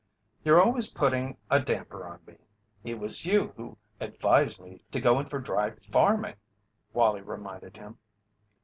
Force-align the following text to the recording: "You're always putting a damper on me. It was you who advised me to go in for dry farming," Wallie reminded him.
"You're 0.43 0.59
always 0.59 0.87
putting 0.91 1.37
a 1.51 1.59
damper 1.59 2.07
on 2.07 2.21
me. 2.25 2.37
It 2.83 2.97
was 2.97 3.23
you 3.27 3.53
who 3.55 3.77
advised 3.99 4.59
me 4.59 4.81
to 4.89 4.99
go 4.99 5.19
in 5.19 5.27
for 5.27 5.37
dry 5.37 5.75
farming," 5.91 6.37
Wallie 6.91 7.21
reminded 7.21 7.77
him. 7.77 7.99